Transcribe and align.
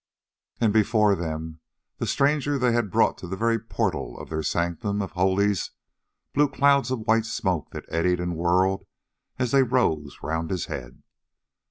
And 0.59 0.73
before 0.73 1.13
them 1.13 1.59
the 1.99 2.07
stranger 2.07 2.57
they 2.57 2.71
had 2.71 2.89
brought 2.89 3.19
to 3.19 3.27
the 3.27 3.35
very 3.35 3.59
portal 3.59 4.17
of 4.19 4.29
their 4.29 4.41
sanctum 4.41 4.99
of 4.99 5.11
holies 5.11 5.69
blew 6.33 6.49
clouds 6.49 6.89
of 6.89 7.01
white 7.05 7.27
smoke 7.27 7.69
that 7.69 7.85
eddied 7.87 8.19
and 8.19 8.35
whirled 8.35 8.87
as 9.37 9.51
they 9.51 9.61
rose 9.61 10.17
round 10.23 10.49
his 10.49 10.65
head. 10.65 11.03